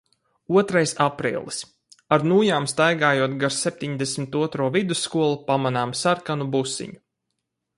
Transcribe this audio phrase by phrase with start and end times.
[0.59, 1.59] Otrais aprīlis.
[2.17, 6.99] Ar nūjām staigājot gar septiņdesmit otro vidusskolu, pamanām sarkanu busiņu.